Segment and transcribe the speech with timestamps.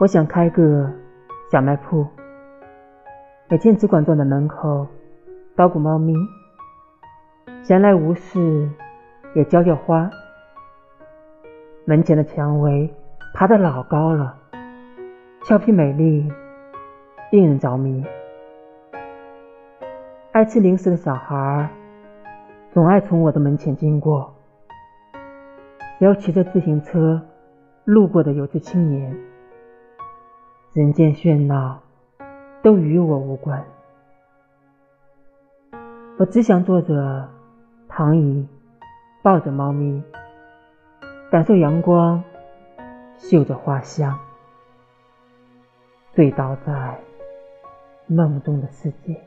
[0.00, 0.90] 我想开个
[1.52, 2.04] 小卖铺，
[3.48, 4.88] 每天只管坐在门口
[5.54, 6.12] 捣鼓猫咪，
[7.62, 8.68] 闲来无事
[9.36, 10.10] 也浇浇花。
[11.84, 12.92] 门前的蔷薇
[13.34, 14.36] 爬得老高了，
[15.44, 16.28] 俏皮美丽，
[17.30, 18.04] 令人着迷。
[20.32, 21.70] 爱吃零食的小孩
[22.72, 24.34] 总爱从我的门前经过，
[26.00, 27.22] 要骑着自行车
[27.84, 29.16] 路过的有志青年。
[30.74, 31.80] 人间喧闹，
[32.60, 33.64] 都与我无关。
[36.18, 37.28] 我只想坐着
[37.88, 38.48] 躺椅，
[39.22, 40.02] 抱着猫咪，
[41.30, 42.24] 感受阳光，
[43.18, 44.18] 嗅着花香，
[46.12, 46.98] 醉倒在
[48.08, 49.22] 梦中的世界。